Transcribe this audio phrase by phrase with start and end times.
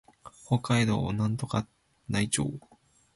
[0.47, 1.67] 北海道幌加
[2.07, 2.59] 内町